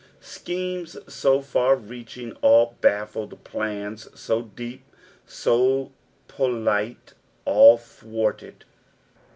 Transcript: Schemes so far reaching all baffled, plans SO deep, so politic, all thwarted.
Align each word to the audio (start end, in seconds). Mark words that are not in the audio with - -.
Schemes 0.19 0.97
so 1.07 1.41
far 1.41 1.75
reaching 1.75 2.31
all 2.41 2.75
baffled, 2.81 3.43
plans 3.43 4.09
SO 4.19 4.41
deep, 4.41 4.83
so 5.27 5.91
politic, 6.27 7.11
all 7.45 7.77
thwarted. 7.77 8.65